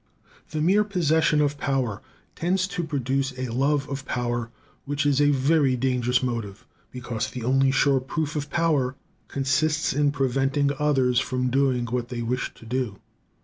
The 0.49 0.61
mere 0.61 0.83
possession 0.83 1.41
of 1.41 1.59
power 1.59 2.01
tends 2.35 2.67
to 2.69 2.83
produce 2.83 3.37
a 3.37 3.49
love 3.49 3.87
of 3.87 4.03
power, 4.03 4.49
which 4.85 5.05
is 5.05 5.21
a 5.21 5.29
very 5.29 5.75
dangerous 5.75 6.23
motive, 6.23 6.65
because 6.91 7.29
the 7.29 7.43
only 7.43 7.69
sure 7.69 7.99
proof 7.99 8.35
of 8.35 8.49
power 8.49 8.95
consists 9.27 9.93
in 9.93 10.11
preventing 10.11 10.71
others 10.79 11.19
from 11.19 11.51
doing 11.51 11.85
what 11.85 12.09
they 12.09 12.23
wish 12.23 12.51
to 12.55 12.65
do. 12.65 12.97